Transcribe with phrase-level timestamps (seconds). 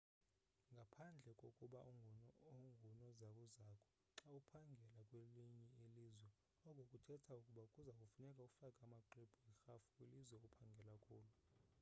[0.73, 3.65] ngaphandle kokuba ungunozakuzaku
[4.17, 6.27] xa uphangela kwelinye ilizwe
[6.67, 7.31] oko kuthetha
[7.63, 11.31] ukuba kuza kufuneka ufake amaxwebhu erhafu kwilizwe ophangela kulo